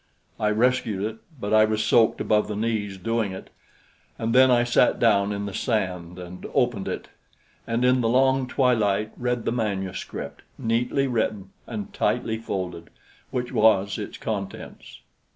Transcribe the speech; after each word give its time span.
I 0.39 0.49
rescued 0.49 1.03
it, 1.03 1.17
but 1.39 1.53
I 1.53 1.63
was 1.63 1.83
soaked 1.83 2.19
above 2.19 2.47
the 2.47 2.55
knees 2.55 2.97
doing 2.97 3.33
it; 3.33 3.51
and 4.17 4.33
then 4.33 4.49
I 4.49 4.63
sat 4.63 4.97
down 4.97 5.31
in 5.31 5.45
the 5.45 5.53
sand 5.53 6.17
and 6.17 6.43
opened 6.55 6.87
it, 6.87 7.09
and 7.67 7.85
in 7.85 8.01
the 8.01 8.09
long 8.09 8.47
twilight 8.47 9.11
read 9.15 9.45
the 9.45 9.51
manuscript, 9.51 10.41
neatly 10.57 11.05
written 11.05 11.51
and 11.67 11.93
tightly 11.93 12.39
folded, 12.39 12.89
which 13.29 13.51
was 13.51 13.99
its 13.99 14.17
contents. 14.17 15.01